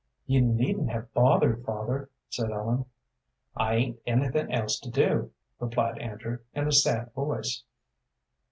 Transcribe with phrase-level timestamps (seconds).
[0.25, 2.85] "You needn't have bothered, father," said Ellen.
[3.55, 7.61] "I 'ain't anything else to do," replied Andrew, in a sad voice.